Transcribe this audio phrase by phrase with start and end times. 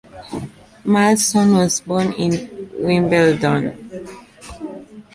[0.83, 4.17] Malleson was born in Wimbledon.